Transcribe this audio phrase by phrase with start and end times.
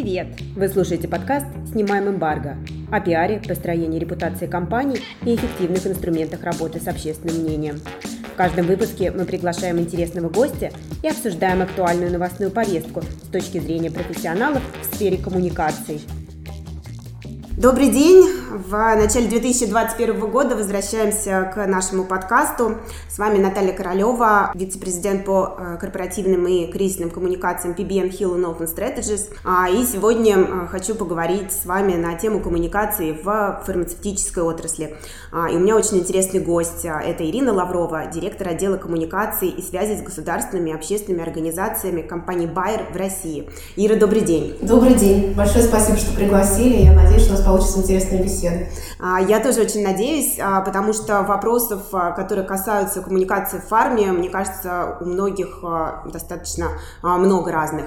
[0.00, 0.28] Привет!
[0.56, 2.56] Вы слушаете подкаст «Снимаем эмбарго»
[2.90, 4.96] о пиаре, построении репутации компаний
[5.26, 7.82] и эффективных инструментах работы с общественным мнением.
[8.32, 10.70] В каждом выпуске мы приглашаем интересного гостя
[11.02, 16.00] и обсуждаем актуальную новостную повестку с точки зрения профессионалов в сфере коммуникаций–
[17.60, 18.39] Добрый день!
[18.50, 22.78] В начале 2021 года возвращаемся к нашему подкасту.
[23.08, 29.28] С вами Наталья Королева, вице-президент по э, корпоративным и кризисным коммуникациям PBM Hill Open Strategies.
[29.44, 34.96] А, и сегодня э, хочу поговорить с вами на тему коммуникации в фармацевтической отрасли.
[35.30, 36.84] А, и у меня очень интересный гость.
[36.84, 42.92] Это Ирина Лаврова, директор отдела коммуникации и связи с государственными и общественными организациями компании Bayer
[42.92, 43.48] в России.
[43.76, 44.56] Ира, добрый день!
[44.60, 45.34] Добрый день!
[45.34, 46.82] Большое спасибо, что пригласили.
[46.82, 48.39] Я надеюсь, что у нас получится интересная беседа.
[48.98, 54.12] А, я тоже очень надеюсь, а, потому что вопросов, а, которые касаются коммуникации в фарме,
[54.12, 55.62] мне кажется, у многих
[56.06, 56.68] достаточно
[57.02, 57.86] много разных.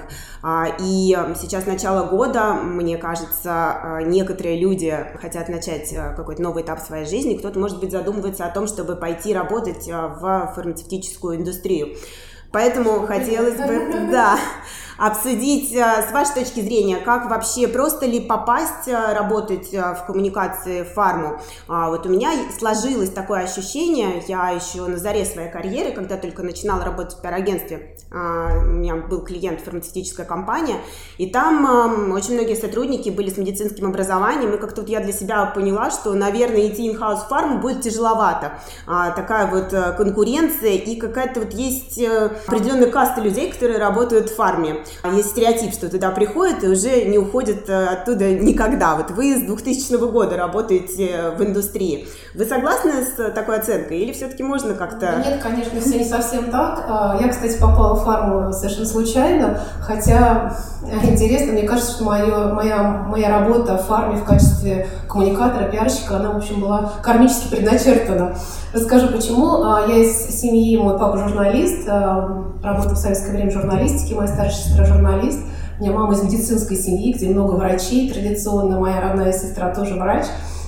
[0.80, 7.34] И сейчас начало года, мне кажется, некоторые люди хотят начать какой-то новый этап своей жизни,
[7.36, 11.96] кто-то, может быть, задумывается о том, чтобы пойти работать в фармацевтическую индустрию.
[12.54, 14.38] Поэтому хотелось бы, да,
[14.96, 20.06] обсудить э, с вашей точки зрения, как вообще просто ли попасть э, работать э, в
[20.06, 21.40] коммуникации в фарму.
[21.68, 26.42] А, вот у меня сложилось такое ощущение, я еще на заре своей карьеры, когда только
[26.42, 30.76] начинала работать в пиар-агентстве, а, у меня был клиент фармацевтическая компания,
[31.18, 35.46] и там очень многие сотрудники были с медицинским образованием, и как-то вот я для себя
[35.46, 38.58] поняла, что, наверное, идти in-house в фарму будет тяжеловато.
[38.86, 42.00] А, такая вот конкуренция, и какая-то вот есть
[42.46, 44.84] определенная каста людей, которые работают в фарме.
[45.12, 48.96] Есть стереотип, что туда приходят и уже не уходят э, оттуда никогда.
[48.96, 52.08] Вот вы с 2000 года работаете в индустрии.
[52.34, 55.22] Вы согласны с такой оценкой или все-таки можно как-то...
[55.24, 56.84] Нет, конечно, все не совсем так.
[56.88, 62.52] А, я, кстати, попала в фарму совершенно случайно, хотя э, интересно, мне кажется, что моё,
[62.52, 68.36] моя, моя работа в фарме в качестве коммуникатора, пиарщика, она, в общем, была кармически предначертана.
[68.72, 69.62] Расскажу почему.
[69.62, 71.88] А, я из семьи, мой папа журналист,
[72.62, 75.40] а, работал в советское время в журналистике, моя старшая сестра журналист.
[75.78, 80.26] У меня мама из медицинской семьи, где много врачей традиционно, моя родная сестра тоже врач.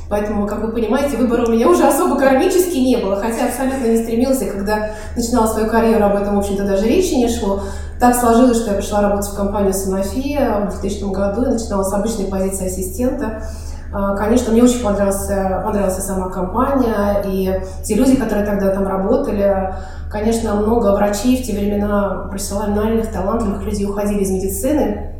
[0.08, 3.96] Поэтому, как вы понимаете, выбора у меня уже особо кармически не было, хотя абсолютно не
[3.96, 7.62] стремился, когда начинала свою карьеру, об этом, в общем-то, даже речи не шло.
[7.98, 11.92] Так сложилось, что я пришла работать в компанию Sanofi в 2000 году и начинала с
[11.92, 13.42] обычной позиции ассистента.
[13.92, 19.74] А, конечно, мне очень понравился, понравилась сама компания, и те люди, которые тогда там работали,
[20.10, 25.12] конечно, много врачей в те времена профессиональных, талантливых людей уходили из медицины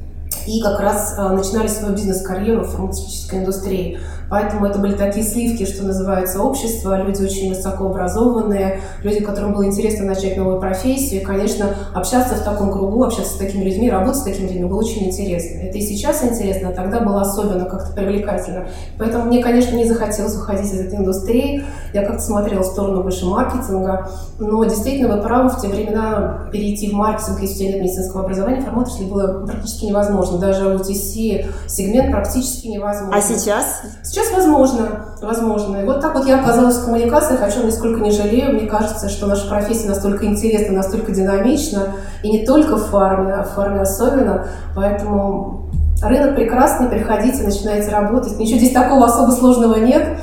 [0.47, 3.99] и как раз а, начинали свою бизнес-карьеру в фармацевтической индустрии.
[4.29, 10.07] Поэтому это были такие сливки, что называется, общество, люди очень высокообразованные, люди, которым было интересно
[10.07, 11.21] начать новую профессию.
[11.21, 14.81] И, конечно, общаться в таком кругу, общаться с такими людьми, работать с такими людьми было
[14.81, 15.61] очень интересно.
[15.61, 18.67] Это и сейчас интересно, а тогда было особенно как-то привлекательно.
[18.99, 21.65] Поэтому мне, конечно, не захотелось уходить из этой индустрии.
[21.97, 24.11] Я как-то смотрела в сторону больше маркетинга.
[24.39, 28.25] Но действительно, вы правы, в те времена перейти в маркетинг, если у тебя нет медицинского
[28.25, 30.37] образования, форматор было практически невозможно.
[30.37, 33.17] Даже OTC сегмент практически невозможно.
[33.17, 33.81] А сейчас?
[34.03, 35.79] Сейчас возможно, возможно.
[35.79, 38.53] И вот так вот я оказалась в коммуникациях, о чем нисколько не жалею.
[38.53, 43.43] Мне кажется, что наша профессия настолько интересна, настолько динамична, и не только в фарме, а
[43.43, 44.49] в фарме особенно.
[44.75, 45.71] Поэтому
[46.03, 48.39] рынок прекрасный, приходите, начинайте работать.
[48.39, 50.19] Ничего здесь такого особо сложного нет.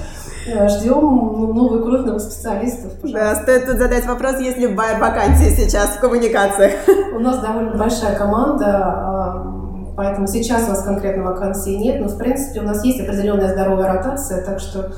[0.45, 2.93] Э, Ждем новых специалистов.
[3.01, 3.35] Пожалуйста.
[3.35, 6.73] Да, стоит тут задать вопрос, есть ли вакансии сейчас в коммуникациях?
[7.15, 9.53] У нас довольно большая команда,
[9.95, 13.93] Поэтому сейчас у нас конкретно вакансии нет, но в принципе у нас есть определенная здоровая
[13.93, 14.91] ротация, так что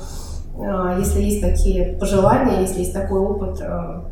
[0.58, 4.06] а, если есть такие пожелания, если есть такой опыт, а,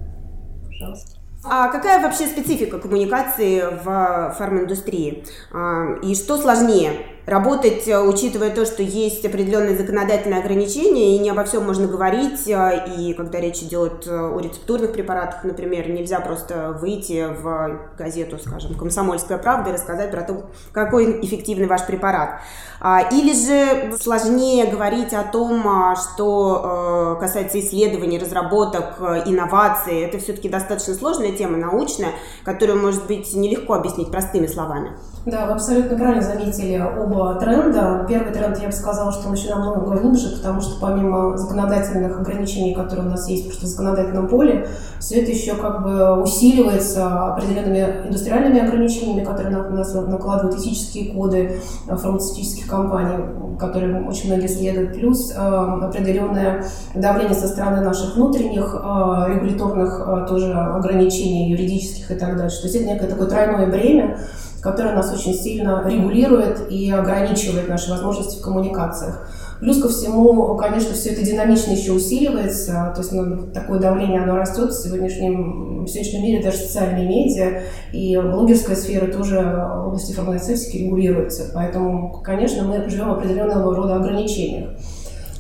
[0.67, 1.19] пожалуйста.
[1.47, 5.25] А какая вообще специфика коммуникации в фарминдустрии?
[5.53, 6.93] А, и что сложнее?
[7.27, 12.47] Работать, э, учитывая то, что есть определенные законодательные ограничения, и не обо всем можно говорить,
[12.47, 18.39] э, и когда речь идет э, о рецептурных препаратах, например, нельзя просто выйти в газету,
[18.39, 22.41] скажем, «Комсомольская правда» и рассказать про то, какой эффективный ваш препарат.
[22.81, 30.01] А, или же сложнее говорить о том, а, что касается исследований, разработок, инноваций.
[30.01, 32.13] Это все-таки достаточно сложная тема научная,
[32.45, 34.93] которую, может быть, нелегко объяснить простыми словами.
[35.27, 38.05] Да, вы абсолютно правильно заметили оба тренда.
[38.07, 42.75] Первый тренд, я бы сказала, что он еще намного глубже, потому что помимо законодательных ограничений,
[42.75, 44.69] которые у нас есть просто в законодательном поле,
[44.99, 51.59] все это еще как бы усиливается определенными индустриальными ограничениями, которые на нас накладывают этические коды
[51.87, 53.25] фармацевтических компаний,
[53.59, 60.27] которые очень многие следуют, плюс э, определенное давление со стороны наших внутренних э, регуляторных э,
[60.29, 62.61] тоже ограничений юридических и так дальше.
[62.61, 64.19] То есть это некое такое тройное бремя,
[64.65, 69.29] которая нас очень сильно регулирует и ограничивает наши возможности в коммуникациях.
[69.61, 74.37] Плюс ко всему, конечно, все это динамично еще усиливается, то есть ну, такое давление, оно
[74.37, 77.63] растет в сегодняшнем, в сегодняшнем мире, даже социальные медиа
[77.93, 81.51] и блогерская сфера тоже в области фармацевтики регулируется.
[81.55, 84.71] Поэтому, конечно, мы живем в определенного рода ограничениях.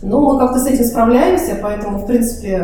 [0.02, 2.62] Но мы как-то с этим справляемся, поэтому, в принципе,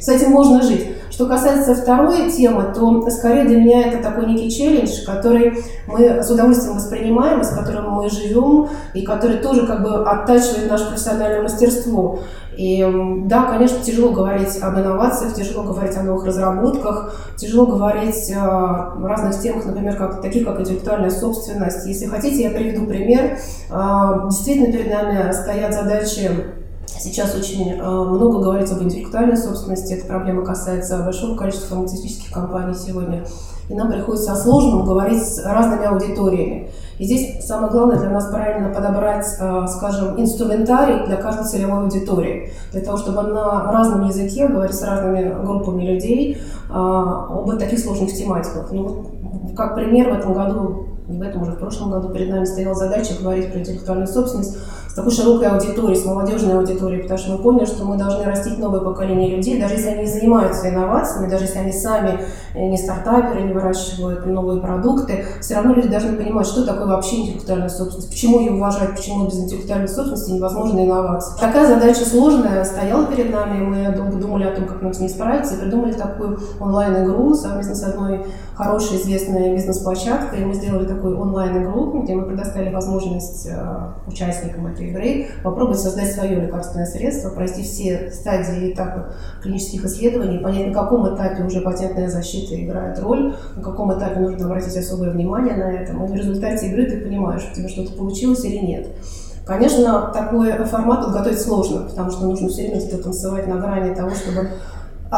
[0.00, 0.88] с этим можно жить.
[1.16, 6.30] Что касается второй темы, то скорее для меня это такой некий челлендж, который мы с
[6.30, 12.18] удовольствием воспринимаем, с которым мы живем, и который тоже как бы оттачивает наше профессиональное мастерство.
[12.54, 12.86] И
[13.24, 19.40] да, конечно, тяжело говорить об инновациях, тяжело говорить о новых разработках, тяжело говорить о разных
[19.40, 21.86] темах, например, как, таких как интеллектуальная собственность.
[21.86, 23.38] Если хотите, я приведу пример.
[23.70, 26.30] А, действительно, перед нами стоят задачи
[27.06, 29.92] Сейчас очень э, много говорится об интеллектуальной собственности.
[29.92, 33.24] Эта проблема касается большого количества фармацевтических компаний сегодня.
[33.68, 36.68] И нам приходится о сложном говорить с разными аудиториями.
[36.98, 42.50] И здесь самое главное для нас правильно подобрать, э, скажем, инструментарий для каждой целевой аудитории.
[42.72, 48.12] Для того, чтобы на разном языке говорить с разными группами людей э, об таких сложных
[48.14, 48.72] тематиках.
[48.72, 49.06] Ну,
[49.56, 52.74] как пример, в этом году, не в этом уже, в прошлом году перед нами стояла
[52.74, 54.58] задача говорить про интеллектуальную собственность
[54.96, 58.80] такой широкой аудиторией, с молодежной аудиторией, потому что мы поняли, что мы должны растить новое
[58.80, 62.18] поколение людей, даже если они не занимаются инновациями, даже если они сами
[62.54, 67.68] не стартаперы, не выращивают новые продукты, все равно люди должны понимать, что такое вообще интеллектуальная
[67.68, 71.38] собственность, почему ее уважать, почему без интеллектуальной собственности невозможно инновации.
[71.38, 75.10] Такая задача сложная стояла перед нами, мы долго думали о том, как нам с ней
[75.10, 80.44] справиться, и придумали такую онлайн-игру совместно с одной хорошей известной бизнес-площадкой.
[80.46, 86.40] Мы сделали такую онлайн-игру, где мы предоставили возможность э, участникам этой игры попробовать создать свое
[86.40, 89.12] лекарственное средство, пройти все стадии и этапы
[89.42, 94.46] клинических исследований, понять, на каком этапе уже патентная защита играет роль, на каком этапе нужно
[94.46, 95.92] обратить особое внимание на это.
[95.92, 98.88] И в результате игры ты понимаешь, у тебя что-то получилось или нет.
[99.46, 104.50] Конечно, такой формат подготовить сложно, потому что нужно все время танцевать на грани того, чтобы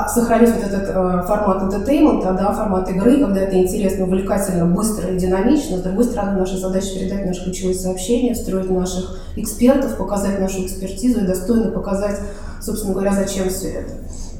[0.08, 5.18] сохранить вот этот э, формат entertainment, да, формат игры, когда это интересно, увлекательно, быстро и
[5.18, 5.78] динамично.
[5.78, 11.20] С другой стороны, наша задача передать наши ключевые сообщения, встроить наших экспертов, показать нашу экспертизу
[11.20, 12.20] и достойно показать,
[12.60, 13.92] собственно говоря, зачем все это.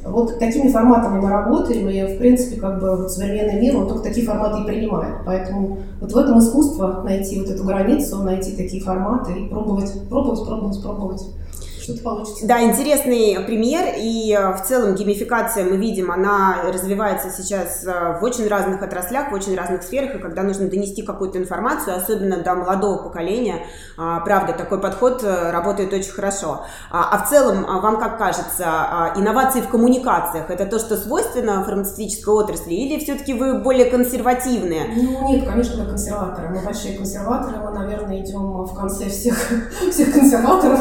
[0.05, 4.05] Вот такими форматами мы работаем, и, в принципе, как бы вот современный мир, он только
[4.05, 5.17] такие форматы и принимает.
[5.25, 10.47] Поэтому вот в этом искусство найти вот эту границу, найти такие форматы и пробовать, пробовать,
[10.47, 11.23] пробовать, пробовать
[11.89, 12.47] что-то получится.
[12.47, 13.95] Да, интересный пример.
[13.99, 19.31] И э, в целом геймификация, мы видим, она развивается сейчас э, в очень разных отраслях,
[19.31, 20.15] в очень разных сферах.
[20.15, 25.51] И когда нужно донести какую-то информацию, особенно до молодого поколения, а, правда, такой подход э,
[25.51, 26.65] работает очень хорошо.
[26.91, 31.65] А, а в целом, а, вам как кажется, инновации в коммуникациях– это то, что свойственно
[31.65, 32.75] фармацевтической отрасли?
[32.75, 34.93] Или все-таки вы более консервативные?
[34.95, 36.49] Ну, нет, конечно, мы консерваторы.
[36.51, 37.59] Мы большие консерваторы.
[37.59, 39.37] Мы, наверное, идем в конце всех,
[39.91, 40.81] всех консерваторов.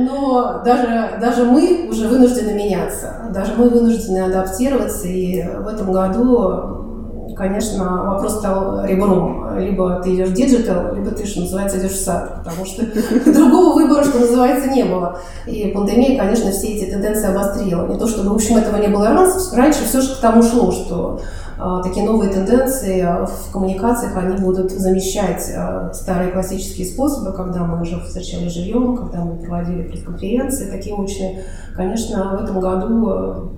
[0.00, 6.91] Но даже, даже мы уже вынуждены меняться, даже мы вынуждены адаптироваться, и в этом году,
[7.36, 9.58] конечно, вопрос стал ребром.
[9.58, 12.82] Либо ты идешь в digital, либо ты, что называется, идешь в сад, потому что
[13.32, 15.18] другого выбора, что называется, не было.
[15.46, 17.86] И пандемия, конечно, все эти тенденции обострила.
[17.86, 20.70] Не то, чтобы, в общем, этого не было раньше, раньше все же к тому шло,
[20.70, 21.20] что
[21.58, 27.80] а, такие новые тенденции в коммуникациях, они будут замещать а, старые классические способы, когда мы
[27.80, 31.44] уже встречали живьем, когда мы проводили пресс-конференции такие очные.
[31.76, 33.52] Конечно, в этом году а,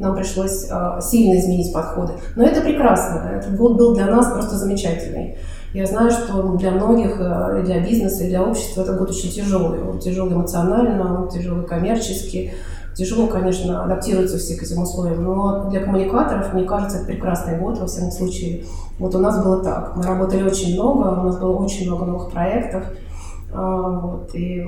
[0.00, 0.66] нам пришлось
[1.02, 2.14] сильно изменить подходы.
[2.34, 3.30] Но это прекрасно.
[3.32, 5.36] Этот год был для нас просто замечательный.
[5.72, 9.80] Я знаю, что для многих, и для бизнеса, и для общества этот год очень тяжелый.
[9.82, 12.52] Он тяжелый эмоционально, он тяжелый коммерчески.
[12.92, 17.78] Тяжело, конечно, адаптироваться все к этим условиям, но для коммуникаторов, мне кажется, это прекрасный год,
[17.78, 18.64] во всяком случае.
[18.98, 19.96] Вот у нас было так.
[19.96, 22.84] Мы работали очень много, у нас было очень много новых проектов.
[23.52, 24.66] А, вот, и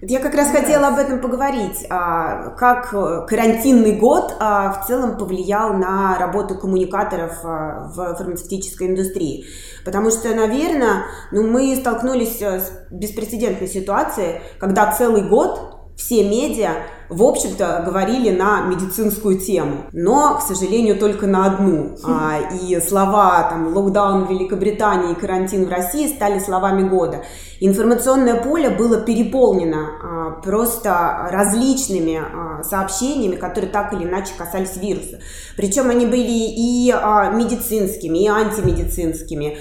[0.00, 2.90] я как раз хотела об этом поговорить, а, как
[3.26, 9.46] карантинный год а, в целом повлиял на работу коммуникаторов в фармацевтической индустрии.
[9.84, 16.74] Потому что, наверное, ну, мы столкнулись с беспрецедентной ситуацией, когда целый год все медиа
[17.08, 21.96] в общем-то, говорили на медицинскую тему, но, к сожалению, только на одну.
[22.04, 27.24] А, и слова там локдаун в Великобритании и карантин в России стали словами года.
[27.60, 35.18] Информационное поле было переполнено а, просто различными а, сообщениями, которые так или иначе касались вируса.
[35.56, 36.94] Причем они были и
[37.32, 39.58] медицинскими, и антимедицинскими,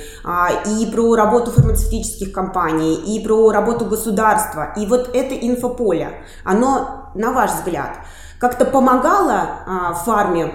[0.65, 4.73] и про работу фармацевтических компаний, и про работу государства.
[4.77, 7.89] И вот это инфополе, оно на ваш взгляд,
[8.39, 10.53] как-то помогало а, фарме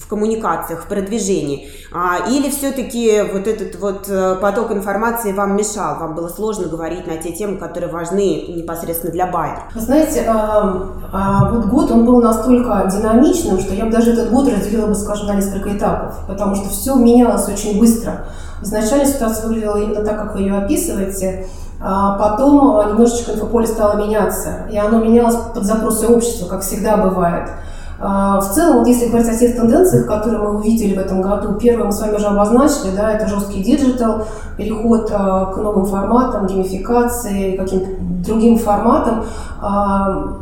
[0.00, 1.68] в коммуникациях, в продвижении?
[1.92, 5.98] А, или все-таки вот этот вот э, поток информации вам мешал?
[6.00, 9.62] Вам было сложно говорить на те темы, которые важны непосредственно для байера?
[9.74, 14.30] Вы знаете, а, а, вот год он был настолько динамичным, что я бы даже этот
[14.30, 18.26] год разделила бы, скажем, на несколько этапов, потому что все менялось очень быстро.
[18.62, 21.46] Изначально ситуация выглядела именно так, как вы ее описываете.
[21.82, 27.48] А потом немножечко инфополе стало меняться, и оно менялось под запросы общества, как всегда бывает.
[28.02, 31.54] А, в целом, вот если говорить о тех тенденциях, которые мы увидели в этом году,
[31.54, 34.26] первое мы с вами уже обозначили, да, это жесткий digital,
[34.56, 37.88] переход а, к новым форматам, геймификации, каким-то
[38.26, 39.24] другим форматам.
[39.60, 40.38] А,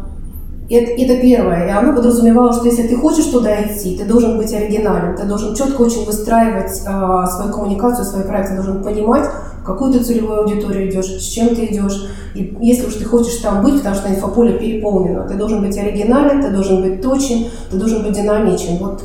[0.71, 1.67] это, это первое.
[1.67, 5.55] И оно подразумевало, что если ты хочешь туда идти, ты должен быть оригинален, ты должен
[5.55, 9.29] четко очень выстраивать свою коммуникацию, свои проекты, ты должен понимать,
[9.69, 12.09] какую ты целевую аудиторию идешь, с чем ты идешь.
[12.35, 16.43] И если уж ты хочешь там быть, потому что инфополе переполнено, ты должен быть оригинален,
[16.43, 18.79] ты должен быть точен, ты должен быть динамичен.
[18.79, 19.03] Вот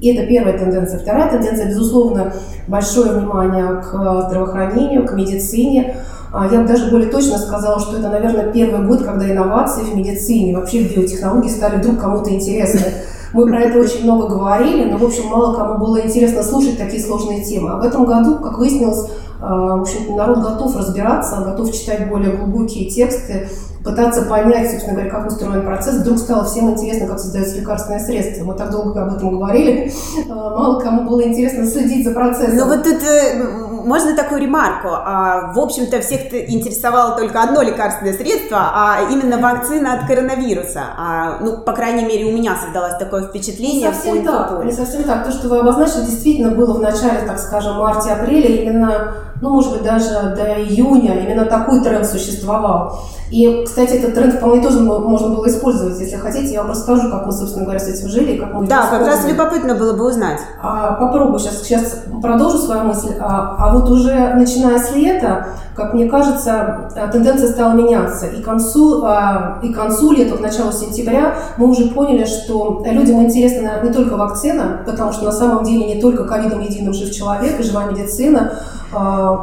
[0.00, 0.98] и это первая тенденция.
[0.98, 2.32] Вторая тенденция, безусловно,
[2.66, 5.96] большое внимание к здравоохранению, к медицине,
[6.32, 9.96] а, я бы даже более точно сказала, что это, наверное, первый год, когда инновации в
[9.96, 12.80] медицине, вообще в биотехнологии стали вдруг кому-то интересны.
[13.32, 17.02] Мы про это очень много говорили, но, в общем, мало кому было интересно слушать такие
[17.02, 17.70] сложные темы.
[17.70, 19.08] А в этом году, как выяснилось,
[19.40, 23.48] в общем, народ готов разбираться, готов читать более глубокие тексты,
[23.82, 25.96] пытаться понять, собственно говоря, как устроен процесс.
[25.96, 28.44] Вдруг стало всем интересно, как создается лекарственное средство.
[28.44, 29.90] Мы так долго об этом говорили,
[30.28, 32.56] а, мало кому было интересно следить за процессом.
[32.56, 34.88] Ну вот это можно такую ремарку?
[34.90, 40.82] А, в общем-то, всех интересовало только одно лекарственное средство, а именно вакцина от коронавируса.
[40.96, 43.88] А, ну, по крайней мере, у меня создалось такое впечатление.
[43.88, 44.64] Не совсем так.
[44.64, 45.24] Не совсем так.
[45.24, 49.82] То, что вы обозначили, действительно было в начале, так скажем, марте-апреле, именно, ну, может быть,
[49.82, 53.00] даже до июня, именно такой тренд существовал.
[53.30, 56.00] И, кстати, этот тренд вполне тоже можно было использовать.
[56.00, 58.66] Если хотите, я вам расскажу, как мы, собственно говоря, с этим жили и как мы
[58.66, 60.40] Да, как раз любопытно было бы узнать.
[60.60, 63.14] А, попробую сейчас, сейчас продолжу свою мысль.
[63.20, 65.46] А, а вот уже начиная с лета,
[65.76, 68.26] как мне кажется, э, тенденция стала меняться.
[68.26, 72.82] И к концу, а, и к концу лета, к началу сентября мы уже поняли, что
[72.84, 77.12] людям интересна не только вакцина, потому что на самом деле не только ковидом единым жив
[77.12, 78.54] человек и живая медицина,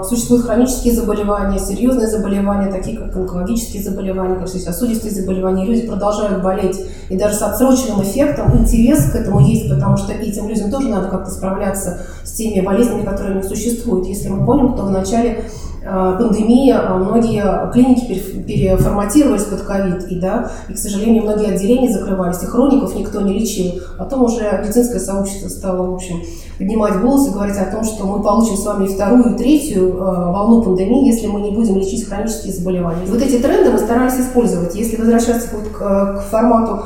[0.08, 5.66] существуют хронические заболевания, серьезные заболевания, такие как онкологические заболевания, как сосудистые заболевания.
[5.66, 6.80] Люди продолжают болеть.
[7.10, 11.08] И даже с отсроченным эффектом интерес к этому есть, потому что этим людям тоже надо
[11.08, 14.08] как-то справляться с теми болезнями, которые у них существуют.
[14.08, 15.46] Если мы помним, то в начале
[15.90, 21.90] Э, пандемии э, многие клиники переформатировались под ковид, и, да, и, к сожалению, многие отделения
[21.90, 23.82] закрывались, и хроников никто не лечил.
[23.98, 26.22] Потом уже медицинское сообщество стало, в общем,
[26.58, 29.98] поднимать голос и говорить о том, что мы получим с вами вторую и третью э,
[29.98, 33.06] волну пандемии, если мы не будем лечить хронические заболевания.
[33.08, 34.76] Вот эти тренды мы старались использовать.
[34.76, 36.84] Если возвращаться вот к, к формату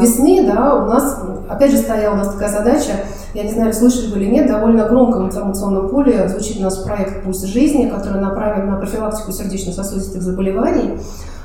[0.00, 1.18] весны, да, у нас,
[1.48, 2.92] опять же, стояла у нас такая задача
[3.34, 6.78] я не знаю, слышали вы или нет, довольно громко в информационном поле звучит у нас
[6.78, 10.98] проект «Пульс жизни», который направлен на профилактику сердечно-сосудистых заболеваний.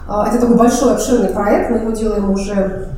[0.07, 2.89] А, это такой большой, обширный проект, мы его делаем уже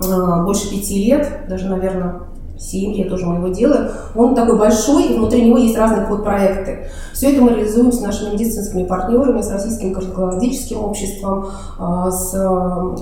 [0.00, 2.22] а, больше пяти лет, даже, наверное,
[2.58, 3.88] 7 лет уже мы его делаем.
[4.14, 6.88] Он такой большой, и внутри него есть разные подпроекты.
[7.12, 12.34] Все это мы реализуем с нашими медицинскими партнерами, с Российским кардиологическим обществом, а, с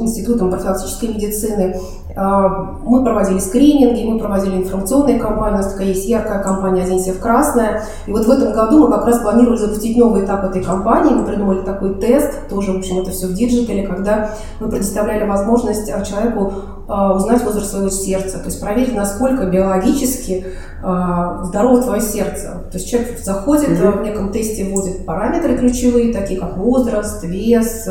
[0.01, 1.77] Институтом профилактической медицины.
[2.15, 6.99] А, мы проводили скрининги, мы проводили информационные кампании, у нас такая есть яркая кампания «Оденься
[6.99, 7.85] в красное».
[8.07, 11.15] И вот в этом году мы как раз планировали запустить новый этап этой кампании.
[11.15, 15.27] Мы придумали такой тест, тоже, в общем, это все в digital е, когда мы предоставляли
[15.27, 16.53] возможность а, человеку
[16.93, 22.63] узнать возраст своего сердца, то есть проверить, насколько биологически э, здорово твое сердце.
[22.71, 24.01] То есть человек заходит, mm-hmm.
[24.01, 27.87] в неком тесте вводит параметры ключевые, такие как возраст, вес,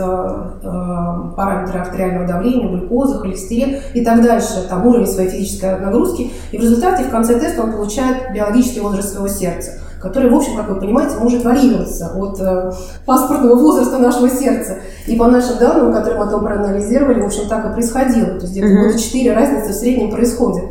[1.35, 6.31] параметры артериального давления, глюкоза, холестерин и так дальше, там уровень своей физической нагрузки.
[6.51, 10.55] И в результате в конце теста он получает биологический возраст своего сердца который, в общем,
[10.55, 12.71] как вы понимаете, может варьироваться от э,
[13.05, 14.79] паспортного возраста нашего сердца.
[15.05, 18.27] И по нашим данным, которые мы потом проанализировали, в общем, так и происходило.
[18.27, 18.87] То есть где-то mm-hmm.
[18.87, 20.63] года 4 разницы в среднем происходит.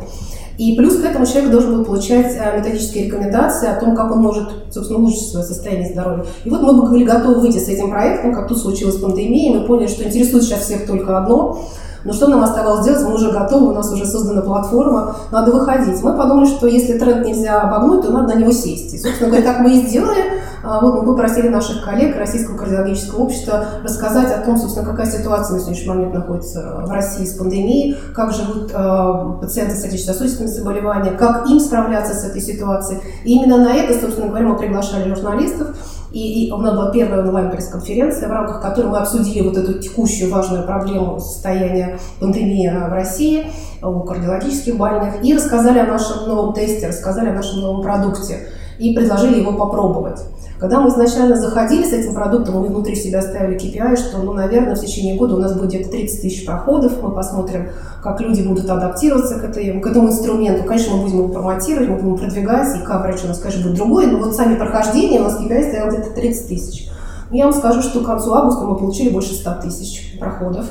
[0.58, 4.18] И плюс к этому человек должен был получать э, методические рекомендации о том, как он
[4.18, 6.24] может, собственно, улучшить свое состояние здоровья.
[6.44, 9.86] И вот мы были готовы выйти с этим проектом, как тут случилась пандемия, мы поняли,
[9.86, 11.64] что интересует сейчас всех только одно–
[12.04, 13.02] но что нам оставалось делать?
[13.04, 16.02] Мы уже готовы, у нас уже создана платформа, надо выходить.
[16.02, 18.94] Мы подумали, что если тренд нельзя обогнуть, то надо на него сесть.
[18.94, 20.40] И, собственно говоря, так мы и сделали.
[20.62, 25.54] А, вот мы попросили наших коллег Российского кардиологического общества рассказать о том, собственно, какая ситуация
[25.54, 31.16] на сегодняшний момент находится в России с пандемией, как живут э, пациенты с сердечно-сосудистыми заболеваниями,
[31.16, 33.00] как им справляться с этой ситуацией.
[33.24, 35.68] И именно на это, собственно говоря, мы приглашали журналистов,
[36.12, 40.32] И, и у нас была первая онлайн-пресс-конференция, в рамках которой мы обсудили вот эту текущую
[40.32, 43.50] важную проблему состояния пандемии в России
[43.82, 48.48] у кардиологических больных и рассказали о нашем новом тесте, рассказали о нашем новом продукте
[48.78, 50.20] и предложили его попробовать.
[50.60, 54.76] Когда мы изначально заходили с этим продуктом, мы внутри себя ставили KPI, что, ну, наверное,
[54.76, 57.70] в течение года у нас будет где-то 30 тысяч проходов, мы посмотрим,
[58.02, 60.64] как люди будут адаптироваться к, этой, к этому инструменту.
[60.64, 64.06] Конечно, мы будем его промотировать, мы будем продвигать, и coverage у нас, конечно, будет другой,
[64.08, 66.90] но вот сами прохождения у нас KPI стоял где-то 30 тысяч.
[67.30, 70.66] Я вам скажу, что к концу августа мы получили больше 100 тысяч проходов.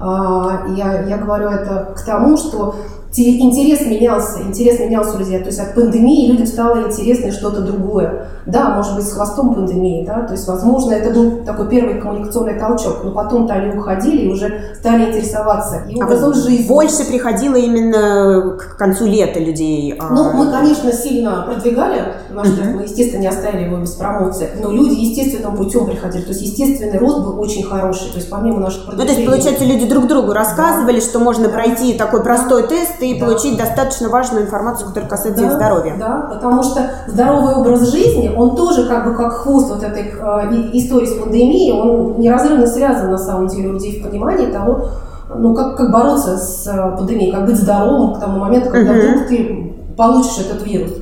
[0.00, 2.74] А, я, я говорю это к тому, что
[3.16, 5.38] интерес менялся, интерес менялся у людей.
[5.38, 8.28] То есть от пандемии людям стало интересно что-то другое.
[8.46, 12.58] Да, может быть, с хвостом пандемии, да, то есть, возможно, это был такой первый коммуникационный
[12.58, 16.66] толчок, но потом-то они уходили и уже стали интересоваться и образом а жизни.
[16.66, 19.94] Больше приходило именно к концу лета людей?
[19.98, 22.74] А ну, мы, конечно, сильно продвигали наш uh-huh.
[22.74, 26.98] мы, естественно, не оставили его без промоции, но люди естественным путем приходили, то есть естественный
[26.98, 30.32] рост был очень хороший, то есть помимо наших Ну, то есть, получается, люди друг другу
[30.32, 31.06] рассказывали, да.
[31.06, 33.26] что можно пройти такой простой тест и да.
[33.26, 35.96] получить достаточно важную информацию, которая касается да, их здоровья.
[35.98, 40.70] Да, потому что здоровый образ жизни, он тоже как бы как хвост вот этой э,
[40.72, 44.88] истории с пандемией, он неразрывно связан на самом деле у людей в понимании того,
[45.34, 49.12] ну, как, как бороться с э, пандемией, как быть здоровым к тому моменту, когда uh-huh.
[49.12, 50.92] вдруг ты получишь этот вирус.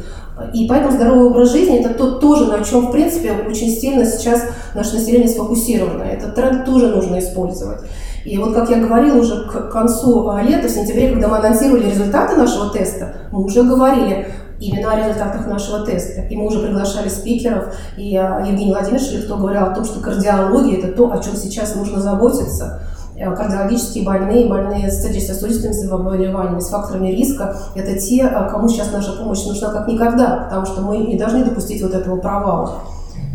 [0.53, 4.43] И поэтому здоровый образ жизни– это то, тоже, на чем, в принципе, очень сильно сейчас
[4.75, 6.03] наше население сфокусировано.
[6.03, 7.79] Этот тренд тоже нужно использовать.
[8.27, 12.35] И вот, как я говорила, уже к концу лета, в сентябре, когда мы анонсировали результаты
[12.35, 14.27] нашего теста, мы уже говорили
[14.59, 16.23] именно о результатах нашего теста.
[16.23, 20.79] И мы уже приглашали спикеров, и а, Евгений Владимирович Лихто говорил о том, что кардиология–
[20.79, 22.83] это то, о чем сейчас нужно заботиться.
[23.17, 28.91] Э, кардиологические больные, больные с сердечно-сосудистыми заболеваниями, с факторами риска– это те, а, кому сейчас
[28.93, 32.73] наша помощь нужна как никогда, потому что мы не должны допустить вот этого провала.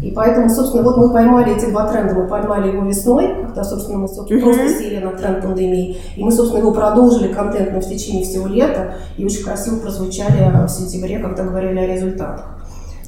[0.01, 2.15] И поэтому, собственно, вот мы поймали эти два тренда.
[2.15, 4.43] Мы поймали его весной, когда, собственно, мы собственно, mm-hmm.
[4.43, 5.97] просто сели на тренд пандемии.
[6.15, 8.95] И мы, собственно, его продолжили контентно в течение всего лета.
[9.17, 12.60] И очень красиво прозвучали в сентябре, когда говорили о результатах.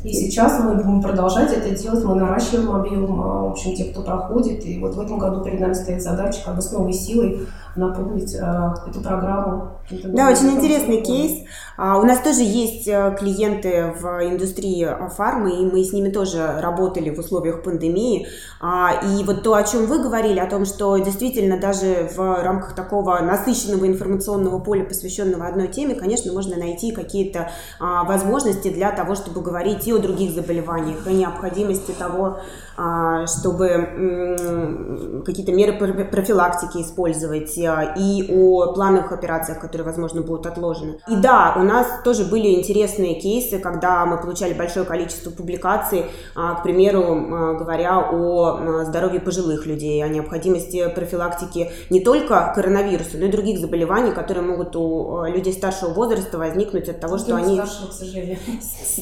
[0.03, 4.01] И сейчас мы будем продолжать это делать, мы наращиваем объем, а, в общем, те, кто
[4.01, 4.65] проходит.
[4.65, 8.35] И вот в этом году перед нами стоит задача как бы с новой силой наполнить
[8.35, 9.79] э, эту программу.
[10.03, 11.43] Да, очень интересный кейс.
[11.75, 16.59] А, у нас тоже есть э, клиенты в индустрии фармы, и мы с ними тоже
[16.61, 18.27] работали в условиях пандемии.
[18.61, 22.75] А, и вот то, о чем вы говорили, о том, что действительно даже в рамках
[22.75, 27.49] такого насыщенного информационного поля, посвященного одной теме, конечно, можно найти какие-то
[27.79, 32.39] а, возможности для того, чтобы говорить и о других заболеваниях, о необходимости того,
[32.75, 40.97] а, чтобы какие-то меры профилактики использовать а, и о плановых операциях, которые, возможно, будут отложены.
[41.07, 46.55] И да, у нас тоже были интересные кейсы, когда мы получали большое количество публикаций, а,
[46.55, 53.31] к примеру, говоря о здоровье пожилых людей, о необходимости профилактики не только коронавируса, но и
[53.31, 57.55] других заболеваний, которые могут у людей старшего возраста возникнуть от того, что они...
[57.55, 58.37] Старшего, к сожалению.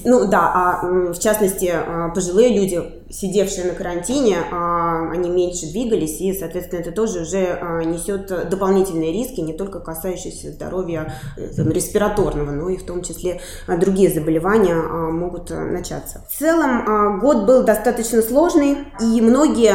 [0.04, 1.74] Ну да, а в частности
[2.14, 7.84] пожилые люди, сидевшие на карантине, а, они меньше двигались, и, соответственно, это тоже уже а,
[7.84, 13.42] несет дополнительные риски, не только касающиеся здоровья э, там, респираторного, но и в том числе
[13.68, 16.26] а, другие заболевания могут начаться.
[16.30, 19.74] В целом, год был достаточно сложный, и многие,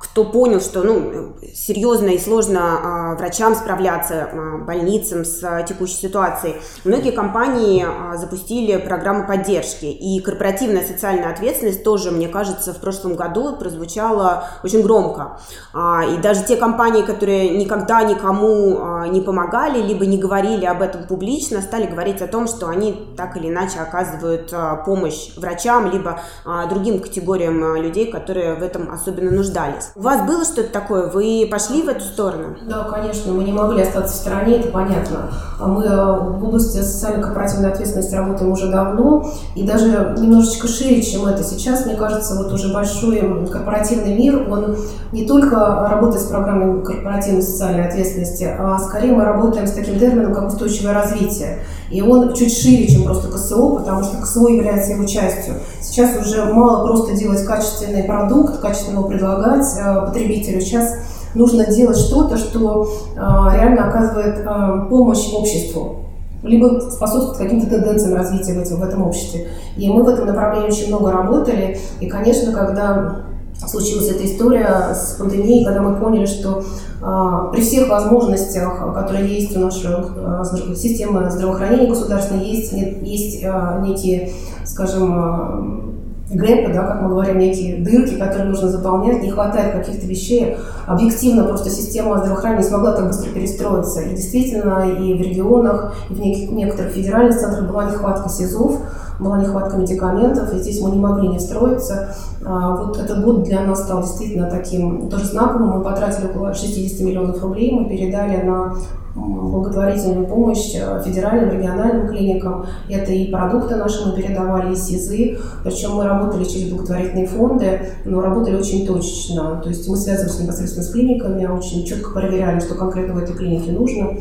[0.00, 4.28] кто понял, что ну, серьезно и сложно врачам справляться,
[4.66, 12.28] больницам с текущей ситуацией, многие компании запустили программы поддержки, и корпоративная социальная ответственность тоже, мне
[12.28, 15.38] кажется, в прошлом году прозвучало очень громко.
[15.72, 20.82] А, и даже те компании, которые никогда никому а, не помогали, либо не говорили об
[20.82, 25.90] этом публично, стали говорить о том, что они так или иначе оказывают а, помощь врачам,
[25.90, 26.20] либо
[26.68, 29.90] другим категориям людей, которые в этом особенно нуждались.
[29.94, 31.08] У вас было что-то такое?
[31.08, 32.56] Вы пошли в эту сторону?
[32.66, 33.32] Да, конечно.
[33.32, 35.30] Мы не могли остаться в стороне, это понятно.
[35.60, 41.42] Мы в области социально-корпоративной ответственности работаем уже давно, и даже немножечко шире, чем это.
[41.42, 44.76] Сейчас, мне кажется, вот уже большой корпоративный мир, он
[45.12, 45.56] не только
[45.90, 50.94] работает с программой корпоративной социальной ответственности, а скорее мы работаем с таким термином, как устойчивое
[50.94, 51.58] развитие.
[51.90, 55.54] И он чуть шире, чем просто КСО, потому что КСО является его частью.
[55.80, 60.60] Сейчас уже мало просто делать качественный продукт, качественно его предлагать э, потребителю.
[60.60, 60.94] Сейчас
[61.34, 66.05] нужно делать что-то, что э, реально оказывает э, помощь обществу
[66.46, 69.48] либо способствует каким-то тенденциям развития в этом, в этом обществе.
[69.76, 71.78] И мы в этом направлении очень много работали.
[72.00, 73.26] И, конечно, когда
[73.66, 79.56] случилась эта история с пандемией, когда мы поняли, что э, при всех возможностях, которые есть
[79.56, 84.32] у нашей э, системы здравоохранения государственной, есть, есть э, некие,
[84.64, 85.95] скажем,
[86.30, 90.56] гэпы, да, как мы говорим, некие дырки, которые нужно заполнять, не хватает каких-то вещей.
[90.86, 94.00] Объективно просто система здравоохранения не смогла так быстро перестроиться.
[94.02, 98.80] И действительно, и в регионах, и в некоторых федеральных центрах была нехватка СИЗОВ,
[99.20, 102.14] была нехватка медикаментов, и здесь мы не могли не встроиться.
[102.44, 105.78] А, вот этот год для нас стал действительно таким тоже знаковым.
[105.78, 108.74] Мы потратили около 60 миллионов рублей, мы передали на
[109.16, 112.66] благотворительную помощь э, федеральным, региональным клиникам.
[112.88, 115.38] Это и продукты наши мы передавали, и СИЗы.
[115.64, 119.60] Причем мы работали через благотворительные фонды, но работали очень точечно.
[119.62, 123.72] То есть мы связывались непосредственно с клиниками, очень четко проверяли, что конкретно в этой клинике
[123.72, 124.18] нужно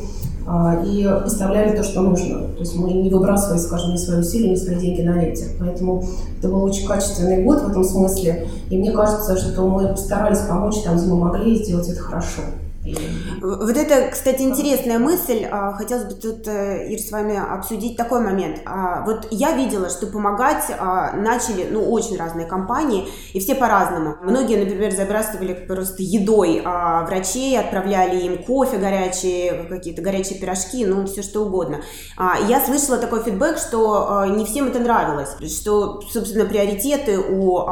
[0.47, 2.47] а, и поставляли то, что нужно.
[2.47, 5.47] То есть мы не выбрасывали, скажем, ни свои усилия, ни свои деньги на ветер.
[5.59, 6.03] Поэтому
[6.39, 8.47] это был очень качественный год в этом смысле.
[8.69, 12.41] И мне кажется, что мы постарались помочь там, где мы могли, и сделать это хорошо.
[13.41, 15.45] Вот это, кстати, интересная мысль.
[15.49, 18.61] А, хотелось бы тут, э, Ир, с вами обсудить такой момент.
[18.65, 24.17] А, вот я видела, что помогать а, начали, ну, очень разные компании, и все по-разному.
[24.21, 31.21] Многие, например, забрасывали просто едой врачей, отправляли им кофе горячие, какие-то горячие пирожки, ну, все
[31.21, 31.81] что угодно.
[32.47, 37.65] Я слышала такой фидбэк, что не всем это нравилось, что, собственно, приоритеты у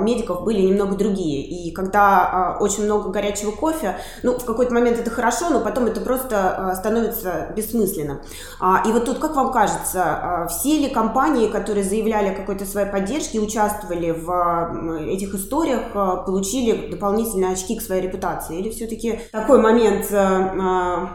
[0.00, 1.46] медиков были немного другие.
[1.46, 6.00] И когда очень много горячего кофе, ну, в какой-то момент это хорошо, но потом это
[6.00, 8.18] просто а, становится бессмысленным.
[8.60, 12.64] А, и вот тут, как вам кажется, а, все ли компании, которые заявляли о какой-то
[12.64, 15.92] своей поддержке, участвовали в этих историях,
[16.26, 18.58] получили дополнительные очки к своей репутации?
[18.58, 20.08] Или все-таки такой момент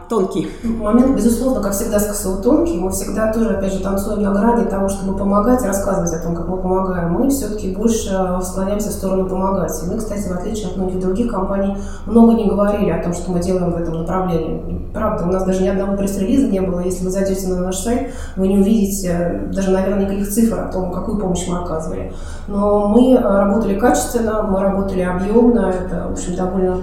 [0.08, 0.50] тонкий?
[0.62, 2.78] Момент, безусловно, как всегда, сказал тонкий.
[2.78, 6.34] Мы всегда тоже, опять же, танцуем на грани того, чтобы помогать и рассказывать о том,
[6.34, 7.12] как мы помогаем.
[7.12, 9.72] Мы все-таки больше склоняемся в сторону помогать.
[9.82, 11.76] И мы, кстати, в отличие от многих других компаний,
[12.06, 14.88] много не говорили о том, что мы делаем в этом направлении.
[14.92, 16.80] Правда, у нас даже ни одного пресс-релиза не было.
[16.80, 20.92] Если вы зайдете на наш сайт, вы не увидите даже, наверное, никаких цифр о том,
[20.92, 22.12] какую помощь мы оказывали.
[22.46, 26.80] Но мы работали качественно, мы работали объемно, это, в общем, довольно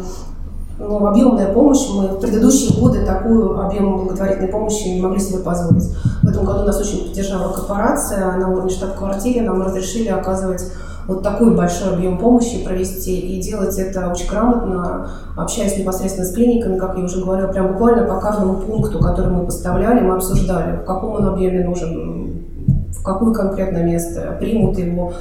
[0.77, 1.87] ну, объемная помощь.
[1.93, 5.87] Мы в предыдущие годы такую объем благотворительной помощи не могли себе позволить.
[6.23, 8.35] В этом году нас очень поддержала корпорация.
[8.37, 10.63] На уровне штаб-квартиры нам разрешили оказывать
[11.07, 16.77] вот такой большой объем помощи провести и делать это очень грамотно, общаясь непосредственно с клиниками,
[16.77, 20.85] как я уже говорила, прям буквально по каждому пункту, который мы поставляли, мы обсуждали, в
[20.85, 22.45] каком он объеме нужен,
[22.91, 25.13] в какое конкретное место, примут его,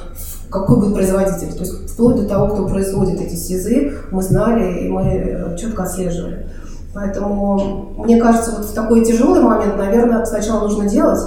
[0.49, 1.53] какой будет производитель.
[1.53, 6.47] То есть вплоть до того, кто производит эти СИЗы, мы знали и мы четко отслеживали.
[6.93, 11.21] Поэтому, мне кажется, вот в такой тяжелый момент, наверное, сначала нужно делать,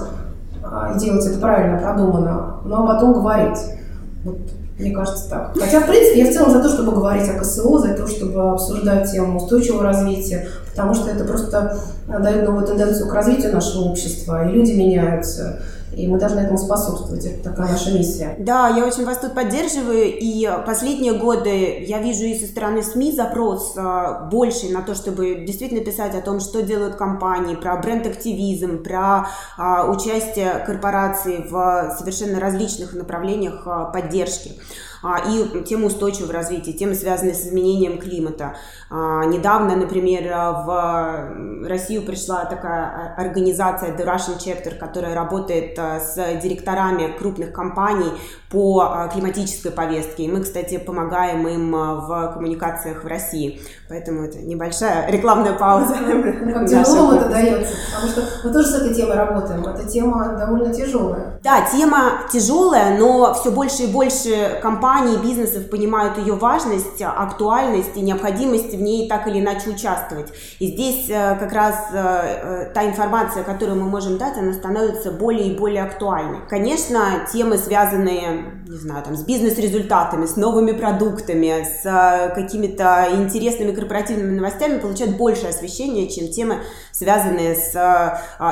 [0.63, 3.59] а, и делать это правильно, продуманно, но ну, а потом говорить.
[4.25, 4.39] Вот,
[4.79, 5.57] мне кажется так.
[5.59, 8.51] Хотя, в принципе, я в целом за то, чтобы говорить о КСО, за то, чтобы
[8.51, 14.49] обсуждать тему устойчивого развития, потому что это просто дает новую тенденцию к развитию нашего общества,
[14.49, 15.61] и люди меняются
[15.97, 17.25] и мы должны этому способствовать.
[17.25, 18.37] Это такая наша миссия.
[18.39, 23.13] Да, я очень вас тут поддерживаю, и последние годы я вижу и со стороны СМИ
[23.13, 28.83] запрос а, больше на то, чтобы действительно писать о том, что делают компании, про бренд-активизм,
[28.83, 34.53] про а, участие корпораций в совершенно различных направлениях а, поддержки.
[35.05, 38.57] А, и темы устойчивого развития, темы, связанные с изменением климата.
[38.89, 40.25] А, недавно, например,
[40.65, 48.13] в Россию пришла такая организация The Russian Chapter, которая работает а, с директорами крупных компаний
[48.51, 50.23] по климатической повестке.
[50.23, 53.61] И мы, кстати, помогаем им в коммуникациях в России.
[53.91, 55.97] Поэтому это небольшая рекламная пауза.
[55.97, 59.67] Как тяжело это дается, потому что мы тоже с этой темой работаем.
[59.67, 61.41] Эта тема довольно тяжелая.
[61.43, 67.97] Да, тема тяжелая, но все больше и больше компаний компаний, бизнесов понимают ее важность, актуальность
[67.97, 70.29] и необходимость в ней так или иначе участвовать.
[70.61, 75.11] И здесь э, как раз э, э, та информация, которую мы можем дать, она становится
[75.11, 76.41] более и более актуальной.
[76.49, 84.37] Конечно, темы, связанные, не знаю, там, с бизнес-результатами, с новыми продуктами, с какими-то интересными корпоративными
[84.37, 86.59] новостями, получают больше освещения, чем темы,
[86.93, 87.75] связанные с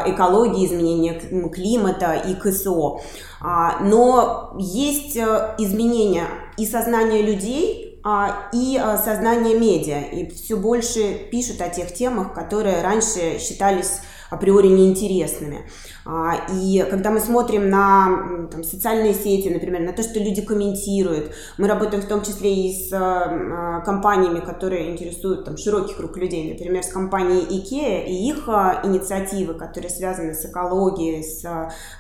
[0.07, 3.01] экологией, изменением климата и КСО.
[3.45, 10.01] А, но есть э, изменения и сознания людей, а, и э, сознание медиа.
[10.01, 14.01] И все больше пишут о тех темах, которые раньше считались
[14.31, 15.69] априори неинтересными.
[16.05, 21.33] А, и когда мы смотрим на там, социальные сети, например, на то, что люди комментируют,
[21.59, 26.53] мы работаем в том числе и с а, компаниями, которые интересуют там, широкий круг людей,
[26.53, 31.43] например, с компанией IKEA и их а, инициативы, которые связаны с экологией, с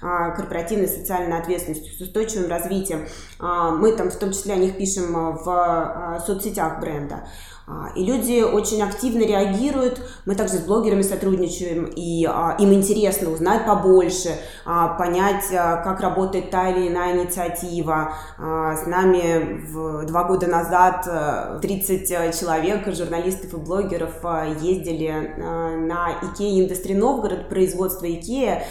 [0.00, 3.06] корпоративной социальной ответственностью, с устойчивым развитием.
[3.40, 7.26] Мы там в том числе о них пишем в соцсетях бренда.
[7.66, 10.00] А, и люди очень активно реагируют.
[10.26, 14.30] Мы также с блогерами сотрудничаем, и а, им интересно узнать побольше,
[14.64, 18.14] а, понять, как работает та или иная инициатива.
[18.38, 24.14] С нами в, два года назад 30 человек, журналистов и блогеров,
[24.60, 28.62] ездили на IKEA Industry Новгород, производство IKEA,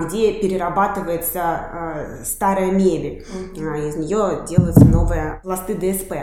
[0.00, 3.24] где перерабатывается старая мебель.
[3.54, 6.14] Из нее делаются новые пласты ДСП.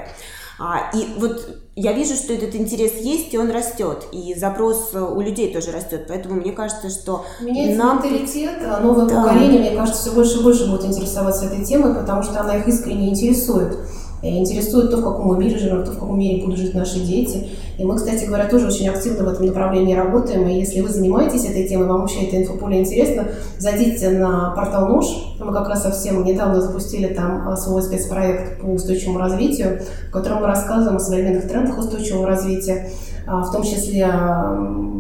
[0.60, 5.22] А, и вот я вижу, что этот интерес есть, и он растет, и запрос у
[5.22, 8.04] людей тоже растет, поэтому мне кажется, что Меняется нам...
[8.04, 9.22] менталитет, а новое да.
[9.22, 12.68] поколение, мне кажется, все больше и больше будет интересоваться этой темой, потому что она их
[12.68, 13.78] искренне интересует.
[14.24, 17.00] И интересует то, в каком мы мире живем, то, в каком мире будут жить наши
[17.00, 17.50] дети.
[17.78, 20.48] И мы, кстати говоря, тоже очень активно в этом направлении работаем.
[20.48, 23.28] И если вы занимаетесь этой темой, вам вообще это инфополе интересно,
[23.60, 25.06] зайдите на портал НУШ.
[25.40, 30.42] Мы как раз совсем недавно запустили там а, свой спецпроект по устойчивому развитию, в котором
[30.42, 32.90] мы рассказываем о современных трендах устойчивого развития,
[33.28, 34.56] а, в том числе о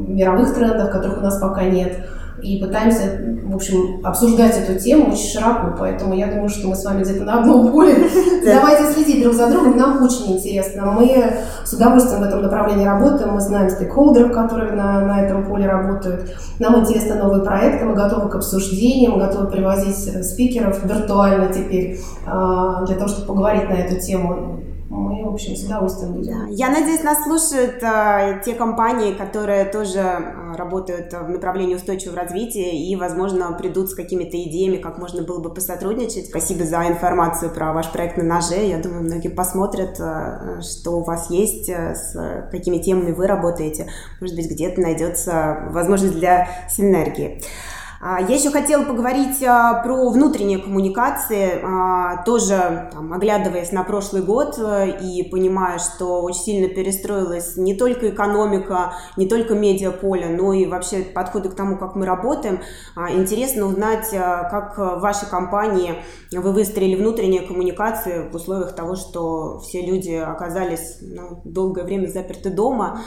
[0.07, 1.97] мировых трендах, которых у нас пока нет
[2.41, 5.75] и пытаемся, в общем, обсуждать эту тему очень широко.
[5.77, 7.95] Поэтому я думаю, что мы с вами где-то на одном поле.
[8.45, 10.91] Давайте следить друг за другом, нам очень интересно.
[10.91, 11.33] Мы
[11.65, 16.35] с удовольствием в этом направлении работаем, мы знаем стейкхолдеров, которые на, на этом поле работают.
[16.59, 22.85] Нам интересны новые проекты, мы готовы к обсуждениям, мы готовы привозить спикеров виртуально теперь а,
[22.85, 26.47] для того, чтобы поговорить на эту тему мы, в общем, с удовольствием будем.
[26.47, 32.71] Я надеюсь, нас слушают э, те компании, которые тоже э, работают в направлении устойчивого развития
[32.71, 36.27] и, возможно, придут с какими-то идеями, как можно было бы посотрудничать.
[36.27, 38.65] Спасибо за информацию про ваш проект на ноже.
[38.65, 43.87] Я думаю, многие посмотрят, э, что у вас есть, э, с какими темами вы работаете.
[44.21, 47.41] Может быть, где-то найдется возможность для синергии.
[47.99, 54.21] А, я еще хотела поговорить а, про внутренние коммуникации, а, тоже там, оглядываясь на прошлый
[54.21, 60.53] год э, и понимая, что очень сильно перестроилась не только экономика, не только медиаполе, но
[60.53, 62.59] и вообще подходы к тому, как мы работаем.
[62.95, 65.95] Интересно узнать, как в вашей компании
[66.31, 72.49] вы выстроили внутренние коммуникации в условиях того, что все люди оказались ну, долгое время заперты
[72.49, 73.01] дома,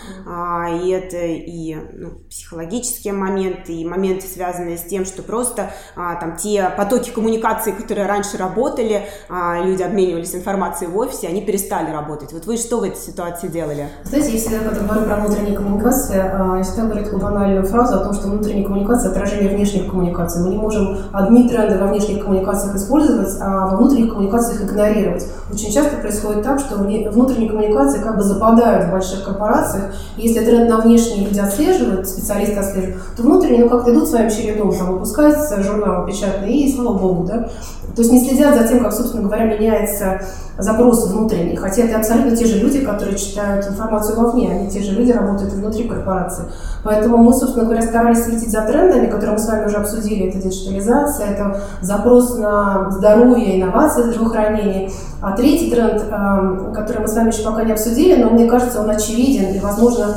[0.82, 6.36] и это и ну, психологические моменты, и моменты, связанные с тем, что просто а, там
[6.36, 12.32] те потоки коммуникации, которые раньше работали, а, люди обменивались информацией в офисе, они перестали работать.
[12.32, 13.88] Вот вы что в этой ситуации делали?
[14.04, 18.04] Знаете, если я говорю про внутренние коммуникации, а, я всегда говорю такую банальную фразу о
[18.04, 20.42] том, что внутренняя коммуникация– отражение внешних коммуникаций.
[20.42, 25.26] Мы не можем одни тренды во внешних коммуникациях использовать, а во внутренних коммуникациях игнорировать.
[25.52, 29.94] Очень часто происходит так, что внутренние коммуникации как бы западают в больших корпорациях.
[30.16, 34.69] Если тренд на внешние люди отслеживают, специалисты отслеживают, то внутренние ну, как-то идут своим чередом
[34.78, 37.48] там выпускается журнал печатный, и слава богу, да.
[37.94, 40.20] То есть не следят за тем, как, собственно говоря, меняется
[40.58, 41.56] запрос внутренний.
[41.56, 45.52] Хотя это абсолютно те же люди, которые читают информацию вовне, они те же люди работают
[45.52, 46.44] внутри корпорации.
[46.84, 50.28] Поэтому мы, собственно говоря, старались следить за трендами, которые мы с вами уже обсудили.
[50.28, 54.90] Это диджитализация, это запрос на здоровье, инновации, здравоохранение.
[55.20, 58.80] А третий тренд, эм, который мы с вами еще пока не обсудили, но мне кажется,
[58.80, 60.16] он очевиден и, возможно,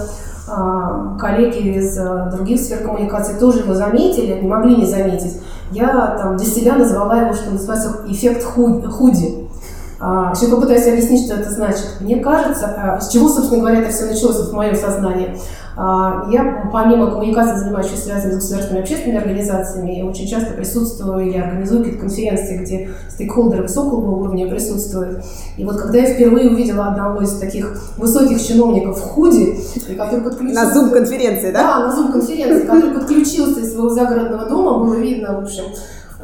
[1.20, 5.42] коллеги из э, других сфер коммуникации тоже его заметили, не могли не заметить.
[5.72, 9.48] Я там для себя назвала его, что называется, эффект худи.
[10.00, 12.02] А, Сейчас попытаюсь объяснить, что это значит.
[12.02, 15.40] Мне кажется, а, с чего, собственно говоря, это все началось в моем сознании.
[15.76, 21.28] А, я, помимо коммуникации, занимаюсь еще связанными с государственными общественными организациями, я очень часто присутствую
[21.28, 25.24] или организую какие-то конференции, где стейкхолдеры высокого уровня присутствуют.
[25.58, 29.58] И вот когда я впервые увидела одного из таких высоких чиновников в худи,
[29.98, 30.64] который подключился...
[30.64, 31.64] На зум-конференции, да?
[31.64, 35.64] Да, на зум-конференции, который подключился из своего загородного дома, было видно, в общем,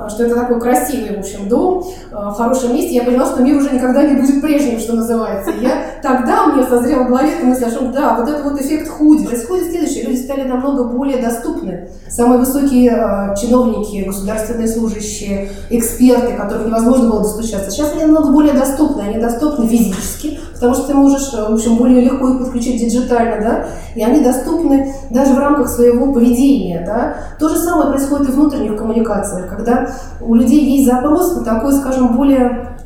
[0.07, 3.57] что это такой красивый, в общем, дом а, в хорошем месте, я поняла, что мир
[3.57, 5.51] уже никогда не будет прежним, что называется.
[5.61, 8.89] Я тогда у меня созрела в голове эта мысль, что да, вот этот вот эффект
[8.89, 9.25] худи.
[9.25, 11.89] Происходит следующее, люди стали намного более доступны.
[12.09, 18.53] Самые высокие э, чиновники, государственные служащие, эксперты, которым невозможно было достучаться, сейчас они намного более
[18.53, 19.01] доступны.
[19.01, 23.65] Они доступны физически, потому что ты можешь, в общем, более легко их подключить диджитально, да,
[23.95, 27.15] и они доступны даже в рамках своего поведения, да.
[27.39, 29.89] То же самое происходит и в внутренних коммуникациях, когда
[30.21, 32.78] у людей есть запрос на такое, скажем, более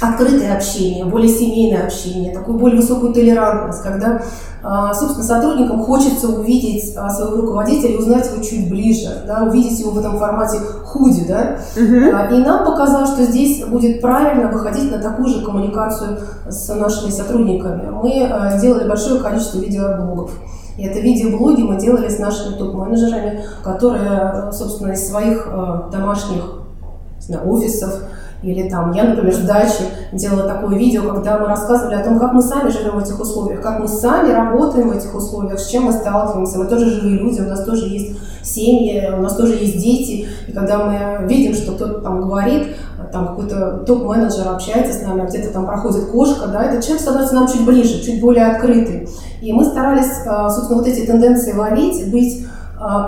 [0.00, 4.22] открытое общение, более семейное общение, такую более высокую толерантность, когда,
[4.62, 9.90] а, собственно, сотрудникам хочется увидеть а, своего руководителя узнать его чуть ближе, да, увидеть его
[9.90, 11.58] в этом формате худи, да.
[11.76, 12.34] Угу.
[12.34, 17.90] И нам показалось, что здесь будет правильно выходить на такую же коммуникацию с нашими сотрудниками.
[17.90, 20.30] Мы делали большое количество видеоблогов.
[20.78, 25.46] И это видеоблоги мы делали с нашими топ-менеджерами, которые, собственно, из своих
[25.92, 26.60] домашних
[27.20, 28.02] знаю, офисов
[28.42, 32.32] Или там, я, например, в даче делала такое видео, когда мы рассказывали о том, как
[32.32, 35.84] мы сами живем в этих условиях, как мы сами работаем в этих условиях, с чем
[35.84, 36.58] мы сталкиваемся.
[36.58, 40.26] Мы тоже живые люди, у нас тоже есть семьи, у нас тоже есть дети.
[40.48, 42.68] И когда мы видим, что кто-то там говорит,
[43.12, 47.34] там какой-то топ-менеджер общается с нами, а где-то там проходит кошка, да, этот человек становится
[47.34, 49.08] нам чуть ближе, чуть более открытый.
[49.42, 52.46] И мы старались, а, собственно, вот эти тенденции ловить, быть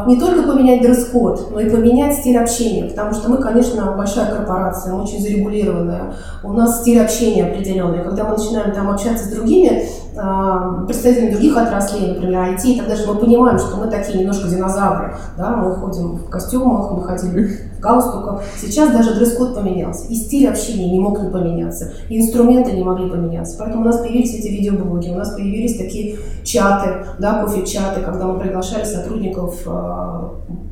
[0.07, 4.93] не только поменять дресс-код, но и поменять стиль общения, потому что мы, конечно, большая корпорация,
[4.93, 6.13] мы очень зарегулированная,
[6.45, 8.05] у нас стиль общения определенный.
[8.05, 13.07] Когда мы начинаем там общаться с другими а, представителями других отраслей, например, IT, тогда же
[13.07, 17.85] мы понимаем, что мы такие немножко динозавры, да, мы ходим в костюмах, мы ходили в
[17.85, 18.43] галстуках.
[18.61, 23.11] Сейчас даже дресс-код поменялся, и стиль общения не мог не поменяться, и инструменты не могли
[23.11, 23.57] поменяться.
[23.59, 28.39] Поэтому у нас появились эти видеоблоги, у нас появились такие чаты, да, кофе-чаты, когда мы
[28.39, 30.29] приглашали сотрудников э,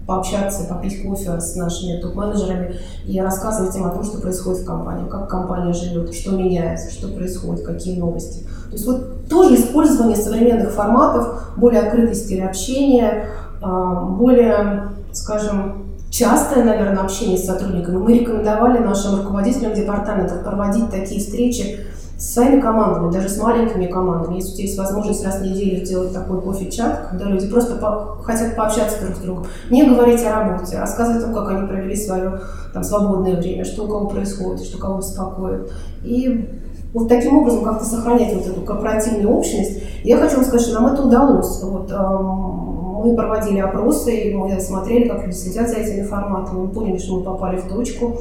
[0.06, 5.08] пообщаться, попить кофе с нашими топ-менеджерами и рассказывать им о том, что происходит в компании,
[5.08, 8.44] как компания живет, что меняется, что происходит, какие новости.
[8.66, 13.26] То есть вот тоже использование современных форматов, более открытый стиль общения,
[13.60, 17.96] а, более, скажем, частое, наверное, общение с сотрудниками.
[17.96, 21.80] Мы рекомендовали нашим руководителям департаментов проводить такие встречи
[22.18, 24.34] с своими командами, даже с маленькими командами.
[24.34, 28.18] Если у тебя есть возможность раз в неделю сделать такой кофе-чат, когда люди просто по
[28.22, 31.66] хотят пообщаться друг с другом, не говорить о работе, а рассказывать о том, как они
[31.66, 32.40] провели свое
[32.74, 35.72] там, свободное время, что у кого происходит, что кого беспокоит.
[36.02, 36.60] И
[36.92, 39.82] вот таким образом как-то сохранять вот эту корпоративную общность.
[40.04, 41.62] Я хочу вам сказать, что нам это удалось.
[41.62, 42.69] Вот, эм,
[43.04, 47.24] мы проводили опросы, мы смотрели, как люди следят за этими форматами, мы поняли, что мы
[47.24, 48.20] попали в точку.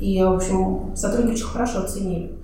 [0.00, 2.38] И, в общем, сотрудники очень хорошо оценили.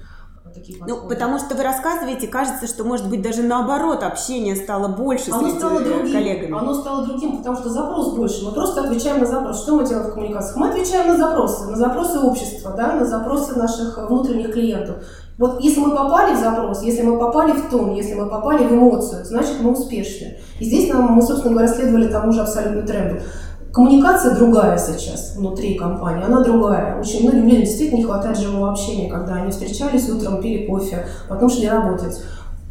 [0.86, 5.42] Ну, потому что вы рассказываете, кажется, что, может быть, даже наоборот, общение стало больше оно
[5.42, 6.12] среди стало другим.
[6.12, 6.58] коллегами.
[6.58, 8.44] Оно стало другим, потому что запрос больше.
[8.44, 9.62] Мы просто отвечаем на запрос.
[9.62, 10.56] Что мы делаем в коммуникациях?
[10.56, 14.96] Мы отвечаем на запросы, на запросы общества, да, на запросы наших внутренних клиентов.
[15.36, 18.72] Вот если мы попали в запрос, если мы попали в тон, если мы попали в
[18.72, 20.38] эмоцию, значит мы успешны.
[20.60, 23.20] И здесь нам, мы, собственно говоря, следовали тому же абсолютно тренду.
[23.72, 27.00] Коммуникация другая сейчас внутри компании, она другая.
[27.00, 31.50] Очень многим людям действительно не хватает живого общения, когда они встречались утром, пили кофе, потом
[31.50, 32.22] шли работать.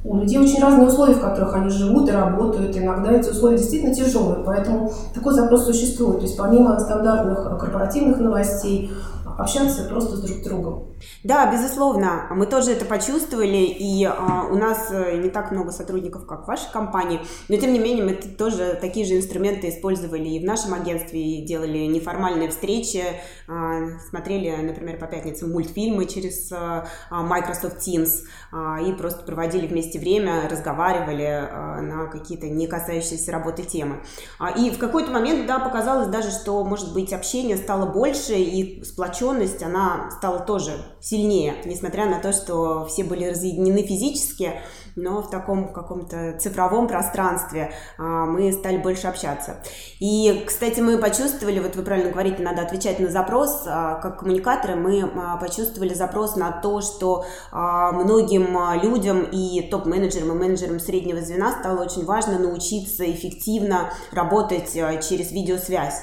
[0.06, 2.78] У людей очень разные условия, в которых они живут и работают.
[2.78, 6.20] Иногда эти условия действительно тяжелые, поэтому такой запрос существует.
[6.20, 8.92] То есть помимо стандартных корпоративных новостей,
[9.38, 10.94] общаться просто с друг другом.
[11.24, 16.26] Да, безусловно, мы тоже это почувствовали, и а, у нас э, не так много сотрудников,
[16.26, 20.40] как в вашей компании, но тем не менее мы тоже такие же инструменты использовали и
[20.40, 23.04] в нашем агентстве, и делали неформальные встречи,
[23.48, 30.00] а, смотрели, например, по пятницам мультфильмы через а, Microsoft Teams, а, и просто проводили вместе
[30.00, 34.04] время, разговаривали а, на какие-то не касающиеся работы темы.
[34.58, 39.23] И в какой-то момент, да, показалось даже, что, может быть, общение стало больше, и сплоченность
[39.24, 44.54] сплоченность, она стала тоже сильнее, несмотря на то, что все были разъединены физически,
[44.96, 49.58] но в таком каком-то цифровом пространстве а, мы стали больше общаться.
[50.00, 54.76] И, кстати, мы почувствовали, вот вы правильно говорите, надо отвечать на запрос, а, как коммуникаторы,
[54.76, 61.52] мы а, почувствовали запрос на то, что многим людям и топ-менеджерам, и менеджерам среднего звена
[61.60, 65.96] стало очень важно научиться эффективно работать через видеосвязь.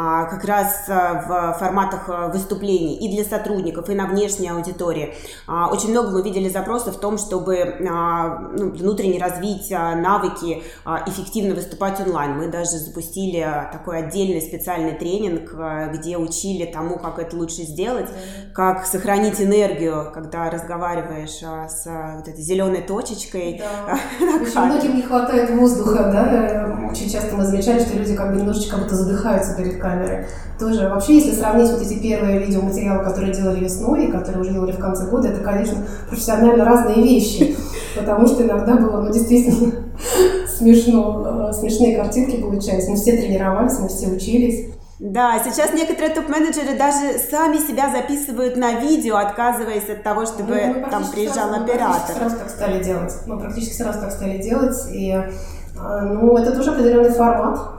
[0.00, 5.14] А, как раз а, в форматах а, выступлений и для сотрудников, и на внешней аудитории.
[5.48, 10.62] Очень много мы видели запросов в том, чтобы ну, внутренне развить навыки
[11.06, 12.36] эффективно выступать онлайн.
[12.36, 15.54] Мы даже запустили такой отдельный специальный тренинг,
[15.94, 18.08] где учили тому, как это лучше сделать,
[18.54, 23.62] как сохранить энергию, когда разговариваешь с вот этой зеленой точечкой.
[23.86, 23.98] Да.
[24.42, 26.88] Очень многим не хватает воздуха, да?
[26.90, 30.26] Очень часто мы замечали, что люди как бы немножечко как будто задыхаются перед камеры.
[30.58, 34.72] Тоже вообще, если сравнить вот эти первые видеоматериалы, которые делали весной и которые уже делали
[34.72, 37.56] в конце года, это, конечно, профессионально разные вещи,
[37.96, 39.72] потому что иногда было, ну, действительно
[40.58, 42.88] смешно, э, смешные картинки получались.
[42.88, 44.74] Мы все тренировались, мы все учились.
[44.98, 50.90] Да, сейчас некоторые топ-менеджеры даже сами себя записывают на видео, отказываясь от того, чтобы ну,
[50.90, 52.16] там приезжал сразу, оператор.
[52.16, 53.14] Мы практически сразу так стали делать.
[53.26, 54.76] Мы практически сразу так стали делать.
[54.92, 57.77] И э, ну, это тоже определенный формат.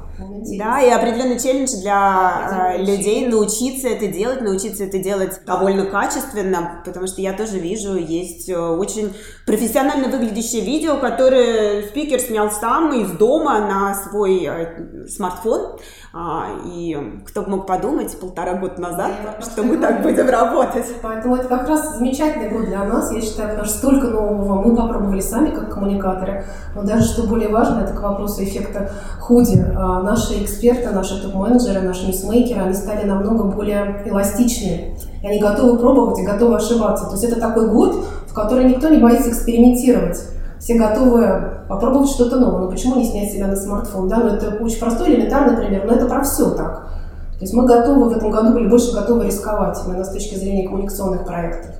[0.57, 6.81] Да, и определенный челлендж для э, людей научиться это делать, научиться это делать довольно качественно,
[6.85, 9.13] потому что я тоже вижу, есть э, очень
[9.45, 15.77] профессионально выглядящее видео, которое спикер снял сам из дома на свой э, смартфон.
[16.11, 20.87] А, и кто бы мог подумать полтора года назад, да, что мы так будем работать.
[21.03, 24.75] Поэтому это как раз замечательный год для нас, я считаю, потому что столько нового мы
[24.75, 26.45] попробовали пробовали сами как коммуникаторы.
[26.75, 29.63] Но даже что более важно, это к вопросу эффекта худи.
[29.75, 34.95] А, наши эксперты, наши топ-менеджеры, наши ньюсмейкеры, они стали намного более эластичные.
[35.21, 37.05] И они готовы пробовать и готовы ошибаться.
[37.05, 40.19] То есть это такой год, в который никто не боится экспериментировать
[40.59, 42.61] все готовы попробовать что-то новое.
[42.61, 44.09] Ну почему не снять себя на смартфон?
[44.09, 44.17] Да?
[44.17, 46.89] Ну, это очень простой, элементарный пример, но это про все так.
[47.37, 50.67] То есть мы готовы в этом году были больше готовы рисковать именно с точки зрения
[50.67, 51.71] коммуникационных проектов.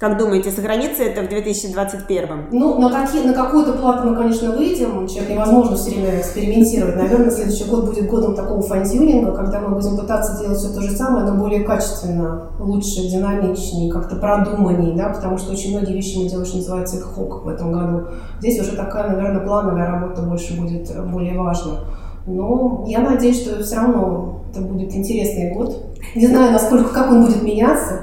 [0.00, 2.46] Как думаете, сохранится это в 2021?
[2.52, 5.06] Ну, на, какие, на какую-то плату мы, конечно, выйдем.
[5.06, 6.96] Человек невозможно все время экспериментировать.
[6.96, 10.90] Наверное, следующий год будет годом такого фантюнинга, когда мы будем пытаться делать все то же
[10.92, 16.30] самое, но более качественно, лучше, динамичнее, как-то продуманнее, да, потому что очень многие вещи мы
[16.30, 18.06] делаем, что называется, хок в этом году.
[18.38, 21.80] Здесь уже такая, наверное, плановая работа больше будет более важна.
[22.26, 25.76] Но я надеюсь, что все равно это будет интересный год.
[26.14, 28.00] Не знаю, насколько, как он будет меняться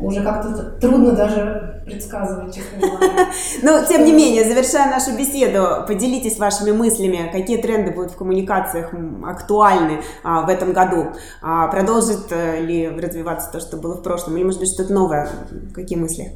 [0.00, 3.28] уже как-то трудно даже предсказывать, честно говоря.
[3.62, 8.92] Но, тем не менее, завершая нашу беседу, поделитесь вашими мыслями, какие тренды будут в коммуникациях
[9.24, 11.08] актуальны а, в этом году.
[11.42, 15.28] А, продолжит э, ли развиваться то, что было в прошлом, или, может быть, что-то новое?
[15.74, 16.32] Какие мысли?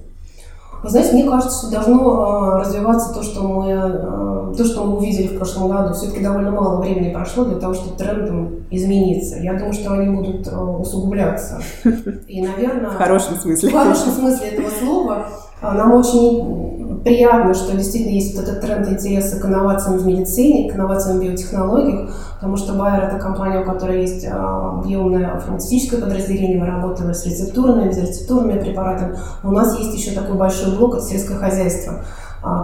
[0.85, 4.99] Вы знаете, мне кажется, что должно э, развиваться то, что мы, э, то, что мы
[4.99, 5.95] увидели в прошлом году.
[5.95, 9.39] Все-таки довольно мало времени прошло для того, чтобы трендом измениться.
[9.39, 11.63] Я думаю, что они будут э, усугубляться.
[12.29, 12.91] И, наверное...
[12.91, 13.71] В хорошем смысле.
[13.71, 15.27] В хорошем смысле этого слова.
[15.63, 20.75] Нам очень приятно, что действительно есть вот этот тренд интереса к инновациям в медицине, к
[20.75, 26.59] инновациям в биотехнологиях, потому что Bayer– это компания, у которой есть а, объемное фармацевтическое подразделение,
[26.59, 29.17] мы работаем с рецептурными, безрецептурными препаратами.
[29.43, 32.03] у нас есть еще такой большой блок– это сельское хозяйство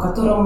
[0.03, 0.45] которым,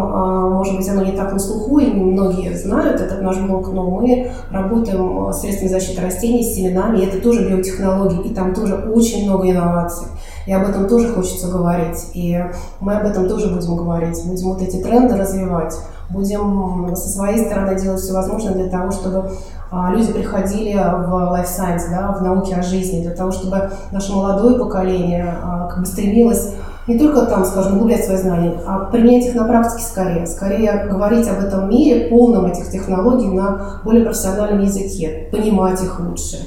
[0.53, 4.31] может быть, оно не так на слуху, и многие знают этот наш блок, но мы
[4.53, 9.51] работаем средствами защиты растений, с семенами, и это тоже биотехнологии, и там тоже очень много
[9.51, 10.07] инноваций.
[10.47, 12.11] И об этом тоже хочется говорить.
[12.15, 12.43] И
[12.81, 14.23] мы об этом тоже будем говорить.
[14.25, 15.75] Будем вот эти тренды развивать.
[16.11, 19.31] Будем со своей стороны делать все возможное для того, чтобы
[19.71, 24.13] а, люди приходили в life science, да, в науки о жизни, для того, чтобы наше
[24.13, 26.55] молодое поколение а, как бы стремилось
[26.87, 30.27] не только там, скажем, углублять свои знания, а применять их на практике скорее.
[30.27, 36.39] Скорее говорить об этом мире, полном этих технологий на более профессиональном языке, понимать их лучше.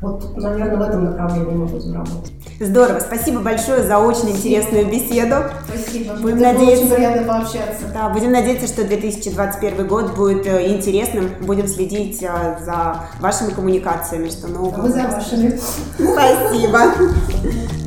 [0.00, 2.32] Вот, наверное, в этом направлении мы будем работать.
[2.60, 3.00] Здорово.
[3.00, 5.36] Спасибо большое за очень интересную беседу.
[5.68, 6.14] Спасибо.
[6.14, 7.86] Будем Это надеяться, очень приятно пообщаться.
[7.92, 11.30] Да, будем надеяться, что 2021 год будет э, интересным.
[11.40, 14.82] Будем следить э, за вашими коммуникациями, что нового.
[14.82, 15.58] Мы за вашими.
[15.98, 17.83] Спасибо.